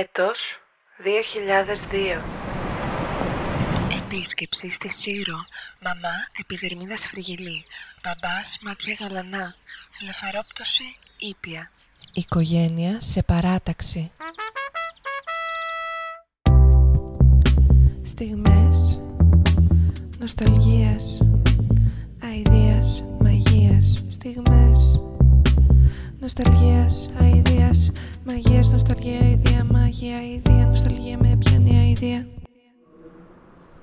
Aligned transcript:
Έτος 0.00 0.38
2002 0.98 2.22
Επίσκεψη 4.02 4.70
στη 4.70 4.88
Σύρο. 4.88 5.36
Μαμά 5.82 6.14
επιδερμίδας 6.40 7.00
φρυγελή. 7.06 7.64
Μπαμπάς 8.02 8.58
ματιά 8.62 8.96
γαλανά. 9.00 9.54
Φλεφαρόπτωση 9.90 10.96
ήπια. 11.18 11.70
Οικογένεια 12.12 13.00
σε 13.00 13.22
παράταξη. 13.22 14.12
Στιγμές 18.02 19.00
νοσταλγίας, 20.18 21.18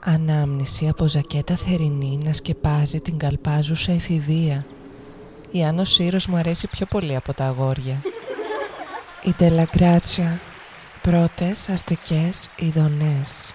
Ανάμνηση 0.04 0.88
από 0.88 1.08
ζακέτα 1.08 1.56
θερινή 1.56 2.20
να 2.24 2.34
σκεπάζει 2.34 3.00
την 3.00 3.18
καλπάζουσα 3.18 3.92
εφηβεία. 3.92 4.66
Η 5.52 5.64
Άνω 5.66 5.84
Σύρος 5.84 6.28
μου 6.28 6.36
αρέσει 6.36 6.68
πιο 6.68 6.86
πολύ 6.86 7.16
από 7.16 7.34
τα 7.34 7.46
αγόρια. 7.46 8.02
Η 9.28 9.34
Ντελαγκράτσια. 9.38 10.40
Πρώτες 11.02 11.70
αστικές 11.70 12.50
ειδονές. 12.56 13.54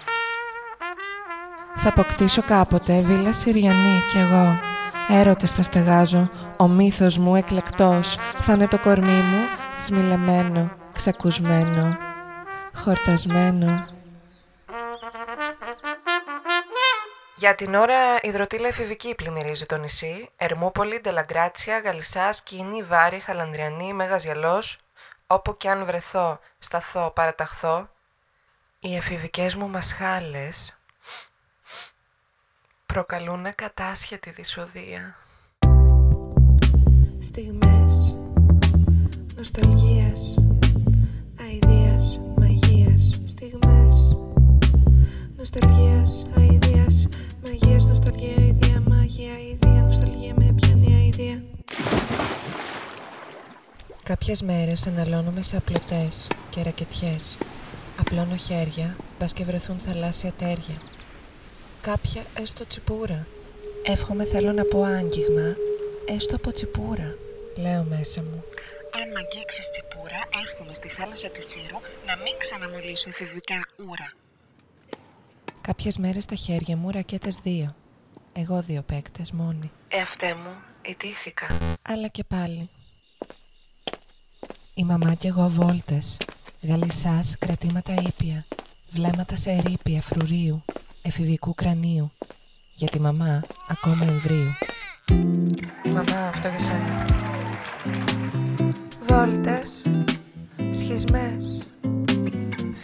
Θα 1.74 1.88
αποκτήσω 1.88 2.42
κάποτε 2.42 3.00
βίλα 3.00 3.32
Συριανή 3.32 4.00
κι 4.10 4.18
εγώ. 4.18 4.58
Έρωτες 5.08 5.52
θα 5.52 5.62
στεγάζω, 5.62 6.30
ο 6.56 6.68
μύθος 6.68 7.18
μου 7.18 7.34
εκλεκτός. 7.34 8.16
Θα 8.40 8.52
είναι 8.52 8.68
το 8.68 8.78
κορμί 8.78 9.06
μου 9.06 9.44
σμιλεμένο, 9.78 10.70
ξακουσμένο, 10.92 11.96
χορτασμένο. 12.74 13.95
Για 17.38 17.54
την 17.54 17.74
ώρα 17.74 18.20
η 18.22 18.30
δροτήλα 18.30 18.68
εφηβική 18.68 19.14
πλημμυρίζει 19.14 19.66
το 19.66 19.76
νησί. 19.76 20.28
Ερμούπολη, 20.36 21.00
Ντελαγκράτσια, 21.00 21.78
Γαλισά, 21.78 22.32
Σκίνη, 22.32 22.82
Βάρη, 22.82 23.18
Χαλανδριανή, 23.18 23.92
Μέγας 23.92 24.24
Γυαλός. 24.24 24.78
Όπου 25.26 25.56
κι 25.56 25.68
αν 25.68 25.84
βρεθώ, 25.84 26.38
σταθώ, 26.58 27.10
παραταχθώ. 27.14 27.88
Οι 28.80 28.96
εφηβικές 28.96 29.54
μου 29.54 29.68
μασχάλες 29.68 30.76
προκαλούν 32.86 33.54
κατάσχετη 33.54 34.30
δυσοδεία. 34.30 35.16
Στιγμές 37.20 38.16
νοσταλγίας, 39.36 40.34
Κάποιες 54.06 54.42
μέρες 54.42 54.86
αναλώνομαι 54.86 55.42
σε 55.42 55.56
απλωτές 55.56 56.28
και 56.50 56.62
ρακετιές. 56.62 57.38
Απλώνω 58.00 58.36
χέρια, 58.36 58.96
μπας 59.18 59.32
και 59.32 59.44
βρεθούν 59.44 59.78
θαλάσσια 59.78 60.32
τέρια. 60.32 60.82
Κάποια 61.80 62.22
έστω 62.40 62.66
τσιπούρα. 62.66 63.26
Εύχομαι 63.84 64.24
θέλω 64.24 64.52
να 64.52 64.64
πω 64.64 64.82
άγγιγμα, 64.82 65.56
έστω 66.06 66.36
από 66.36 66.52
τσιπούρα. 66.52 67.14
Λέω 67.56 67.82
μέσα 67.82 68.22
μου. 68.22 68.42
Αν 68.98 69.10
μ' 69.12 69.16
αγγίξεις 69.16 69.70
τσιπούρα, 69.70 70.20
εύχομαι 70.44 70.74
στη 70.74 70.88
θάλασσα 70.88 71.28
της 71.28 71.46
Σύρου 71.46 71.78
να 72.06 72.16
μην 72.16 72.34
ξαναμολύσω 72.38 73.08
εφηβικά 73.08 73.66
ούρα. 73.76 74.12
Κάποιες 75.60 75.98
μέρες 75.98 76.22
στα 76.22 76.34
χέρια 76.34 76.76
μου 76.76 76.90
ρακέτες 76.90 77.36
δύο. 77.42 77.74
Εγώ 78.32 78.62
δύο 78.62 78.82
παίκτες 78.82 79.32
μόνοι. 79.32 79.70
Εαυτέ 79.88 80.34
μου, 80.34 80.54
ιτήθηκα. 80.82 81.46
Αλλά 81.88 82.08
και 82.08 82.24
πάλι. 82.24 82.70
Η 84.78 84.84
μαμά 84.84 85.14
κι 85.14 85.26
εγώ 85.26 85.48
βόλτες. 85.48 86.16
Γαλισάς 86.62 87.36
κρατήματα 87.38 87.92
ήπια. 87.92 88.44
Βλέμματα 88.90 89.36
σε 89.36 89.50
ερήπια 89.50 90.02
φρουρίου. 90.02 90.64
Εφηβικού 91.02 91.54
κρανίου. 91.54 92.10
Για 92.76 92.88
τη 92.88 93.00
μαμά 93.00 93.42
ακόμα 93.68 94.04
εμβρίου. 94.04 94.50
Μαμά, 95.84 96.28
αυτό 96.28 96.48
για 96.48 96.58
σένα. 96.58 97.04
Βόλτες. 99.06 99.82
Σχισμές. 100.72 101.68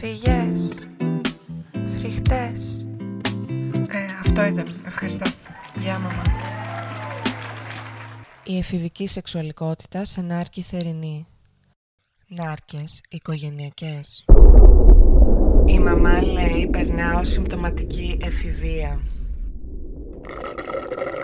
Φυγές. 0.00 0.88
Φρικτές. 1.98 2.86
Ε, 3.88 4.04
αυτό 4.24 4.44
ήταν. 4.44 4.80
Ευχαριστώ. 4.86 5.30
Γεια, 5.74 5.98
μαμά. 5.98 6.22
Η 8.44 8.58
εφηβική 8.58 9.06
σεξουαλικότητα 9.06 10.04
σε 10.04 10.20
νάρκη 10.20 10.62
θερινή. 10.62 11.26
Νάρκες 12.34 13.00
οικογενειακές. 13.08 14.24
Η 15.66 15.78
μαμά 15.78 16.22
λέει 16.22 16.66
περνάω 16.66 17.24
συμπτωματική 17.24 18.18
εφηβεία. 18.22 19.00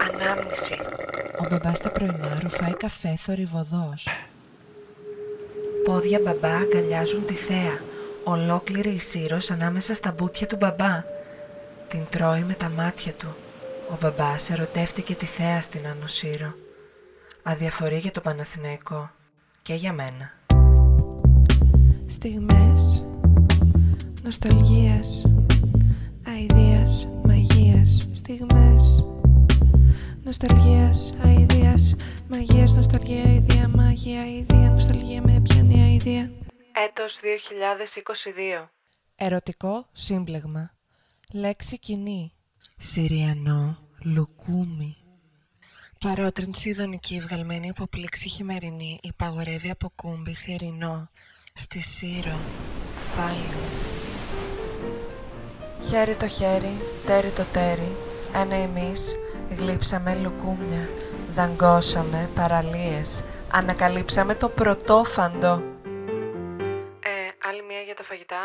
Ανάμνηση 0.08 0.74
Ο 1.40 1.46
μπαμπάς 1.50 1.78
τα 1.78 1.92
πρωινά 1.92 2.38
ρουφάει 2.42 2.72
καφέ 2.72 3.16
θορυβοδός. 3.16 4.08
Πόδια 5.84 6.20
μπαμπά 6.24 6.56
αγκαλιάζουν 6.56 7.24
τη 7.24 7.34
θέα. 7.34 7.80
Ολόκληρη 8.24 8.90
η 8.90 8.98
Σύρος 8.98 9.50
ανάμεσα 9.50 9.94
στα 9.94 10.12
μπούτια 10.12 10.46
του 10.46 10.56
μπαμπά. 10.56 11.04
Την 11.88 12.06
τρώει 12.08 12.42
με 12.42 12.54
τα 12.54 12.68
μάτια 12.68 13.12
του. 13.12 13.36
Ο 13.90 13.96
μπαμπάς 14.00 14.50
ερωτεύτηκε 14.50 15.14
τη 15.14 15.26
θέα 15.26 15.60
στην 15.60 15.86
Άνω 15.86 16.06
Σύρο. 16.06 16.54
Αδιαφορεί 17.42 17.96
για 17.96 18.10
το 18.10 18.20
Παναθηναϊκό. 18.20 19.10
Και 19.62 19.74
για 19.74 19.92
μένα. 19.92 20.37
Στιγμές 22.08 23.04
νοσταλγίας, 24.22 25.24
αηδίας, 26.26 27.08
μαγείας. 27.24 28.08
Στιγμές 28.12 29.04
νοσταλγίας, 30.24 31.14
αηδίας, 31.24 31.94
μαγείας, 32.28 32.74
νοσταλγία, 32.74 33.22
αηδία, 33.22 33.68
μαγεία, 33.68 34.20
αηδία, 34.20 34.70
νοσταλγία 34.70 35.22
με 35.22 35.40
πιάνει 35.42 35.82
αηδία. 35.82 36.32
Έτος 36.72 37.18
2022 37.22 38.70
Ερωτικό 39.16 39.88
σύμπλεγμα. 39.92 40.70
Λέξη 41.32 41.78
κοινή. 41.78 42.32
Συριανό, 42.76 43.78
λουκούμι. 44.04 44.96
Παρότρινση 46.00 46.68
ειδονική 46.68 47.20
βγαλμένη 47.20 47.68
από 47.68 47.86
πλήξη 47.86 48.28
χειμερινή 48.28 48.98
υπαγορεύει 49.02 49.70
από 49.70 49.92
κούμπι 49.94 50.34
θερινό. 50.34 51.10
Στη 51.60 51.80
Σύρο. 51.80 52.36
Πάλι. 53.16 53.48
Χέρι 55.82 56.14
το 56.14 56.26
χέρι, 56.26 56.80
τέρι 57.06 57.30
το 57.30 57.44
τέρι, 57.52 57.96
ένα 58.34 58.54
εμείς 58.54 59.16
γλύψαμε 59.58 60.14
λουκούμια, 60.14 60.88
δαγκώσαμε 61.34 62.30
παραλίες, 62.34 63.24
ανακαλύψαμε 63.52 64.34
το 64.34 64.48
πρωτόφαντο. 64.48 65.62
Ε, 67.00 67.48
άλλη 67.48 67.62
μία 67.68 67.80
για 67.80 67.94
τα 67.94 68.02
φαγητά 68.02 68.42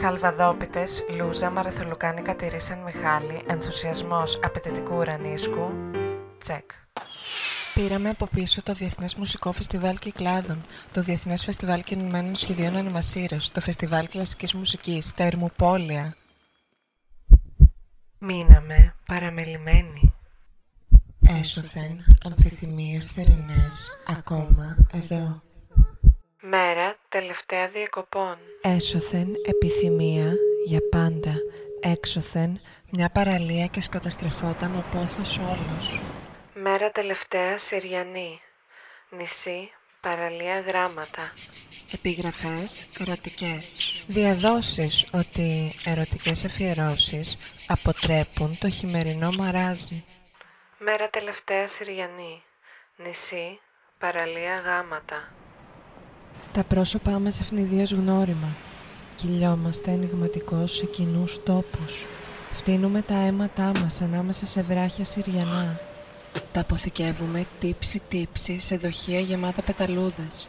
Χαλβαδόπιτες, 0.00 1.04
λούζα, 1.16 1.50
μαραθολουκάνικα 1.50 2.36
τυρί 2.36 2.60
Σαν 2.60 2.78
Μιχάλη, 2.78 3.42
ενθουσιασμός 3.46 4.40
απαιτητικού 4.44 4.96
ουρανίσκου, 4.96 5.72
τσεκ. 6.38 6.70
Πήραμε 7.80 8.08
από 8.08 8.26
πίσω 8.26 8.62
το 8.62 8.72
Διεθνές 8.72 9.14
Μουσικό 9.14 9.52
Φεστιβάλ 9.52 9.98
Κυκλάδων, 9.98 10.64
το 10.92 11.00
Διεθνές 11.00 11.44
Φεστιβάλ 11.44 11.82
Κινημένων 11.82 12.36
Σχεδίων 12.36 12.76
Ανημασίρος, 12.76 13.50
το 13.50 13.60
Φεστιβάλ 13.60 14.08
Κλασικής 14.08 14.54
Μουσικής, 14.54 15.14
τα 15.14 15.24
Ερμοπόλια. 15.24 16.16
Μείναμε 18.18 18.94
παραμελημένοι. 19.06 20.14
Έσωθεν 21.40 22.04
αμφιθυμίες 22.24 23.06
θερινές, 23.06 24.02
ακόμα 24.06 24.76
εδώ. 24.92 25.42
Μέρα 26.40 26.96
τελευταία 27.08 27.68
διακοπών 27.68 28.36
Έσωθεν 28.62 29.28
επιθυμία 29.46 30.32
για 30.66 30.80
πάντα. 30.90 31.34
Έξωθεν 31.80 32.60
μια 32.90 33.10
παραλία 33.10 33.66
και 33.66 33.82
σκαταστρεφόταν 33.82 34.74
ο 34.76 34.84
πόθος 34.92 35.38
όλος. 35.38 36.00
Μέρα 36.54 36.90
τελευταία 36.90 37.58
Συριανή 37.58 38.40
Νησί, 39.10 39.70
παραλία 40.00 40.60
γράμματα 40.60 41.22
Επιγραφές 41.94 43.00
ερωτικές. 43.00 44.04
Διαδόσεις 44.08 45.10
ότι 45.14 45.70
ερωτικές 45.84 46.44
αφιερώσεις 46.44 47.36
αποτρέπουν 47.68 48.58
το 48.60 48.68
χειμερινό 48.68 49.30
μαράζι. 49.38 50.04
Μέρα 50.78 51.10
τελευταία 51.10 51.68
Συριανή 51.68 52.42
Νησί, 52.96 53.60
παραλία 53.98 54.58
γάματα 54.58 55.32
Τα 56.52 56.64
πρόσωπά 56.64 57.10
μας 57.10 57.40
ευνηδίως 57.40 57.92
γνώριμα. 57.92 58.48
Κυλιόμαστε 59.14 59.90
ενηγματικώς 59.90 60.76
σε 60.76 60.86
κοινούς 60.86 61.42
τόπους. 61.42 62.06
Φτύνουμε 62.52 63.02
τα 63.02 63.14
αίματά 63.14 63.72
μας 63.80 64.00
ανάμεσα 64.00 64.46
σε 64.46 64.62
βράχια 64.62 65.04
Συριανά. 65.04 65.89
Τα 66.52 66.60
αποθηκεύουμε 66.60 67.46
τύψη-τύψη 67.60 68.60
σε 68.60 68.76
δοχεία 68.76 69.20
γεμάτα 69.20 69.62
πεταλούδες. 69.62 70.48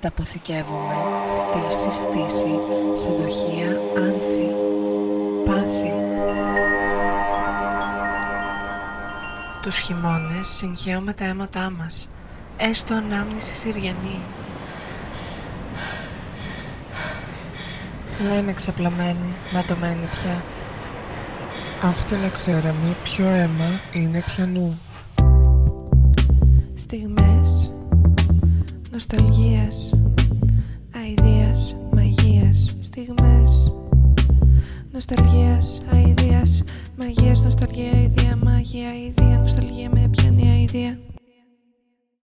Τα 0.00 0.08
αποθηκεύουμε 0.08 0.94
στήση-στήση 1.28 2.58
σε 2.94 3.08
δοχεία 3.08 3.80
άνθη, 3.96 4.50
πάθη. 5.44 5.92
Τους 9.62 9.78
χειμώνες 9.78 10.46
συγχαίουμε 10.46 11.12
τα 11.12 11.24
αίματά 11.24 11.70
μας, 11.70 12.08
έστω 12.56 12.94
ανάμνηση 12.94 13.54
Συριανή. 13.54 14.20
Λέμε 18.28 18.52
ξαπλωμένοι, 18.52 19.34
ματωμένοι 19.52 20.06
πια. 20.12 20.42
Αχ 21.88 22.04
και 22.04 22.16
να 22.16 22.28
ξέραμε 22.28 22.96
ποιο 23.04 23.26
αίμα 23.26 23.80
είναι 23.92 24.22
πιανού. 24.26 24.78
Στιγμές 26.88 27.72
νοσταλγίας, 28.92 29.92
αηδίας, 30.94 31.76
μαγείας. 31.92 32.76
Στιγμές 32.80 33.72
νοσταλγίας, 34.92 35.80
αηδίας, 35.92 36.62
μαγείας, 36.98 37.44
νοσταλγία, 37.44 37.90
αηδία, 37.92 38.38
μαγεία, 38.44 38.88
αηδία, 38.88 39.38
νοσταλγία 39.38 39.90
με 39.92 40.08
πιάνει 40.10 40.48
αηδία. 40.48 40.98